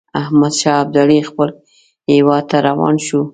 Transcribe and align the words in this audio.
احمدشاه 0.21 0.77
ابدالي 0.83 1.19
خپل 1.29 1.49
هیواد 2.13 2.43
ته 2.49 2.57
روان 2.67 2.95
شو. 3.05 3.19